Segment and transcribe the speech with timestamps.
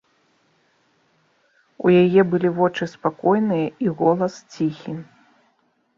[1.85, 4.93] У яе былі вочы спакойныя і голас ціхі.